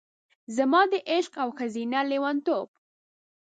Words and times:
زما 0.55 0.81
د 0.91 0.93
عشق 1.11 1.33
او 1.43 1.49
ښځینه 1.57 1.99
لیونتوب، 2.11 2.67